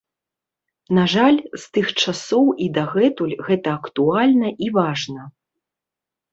[0.97, 5.31] На жаль, з тых часоў і дагэтуль гэта актуальна і важна.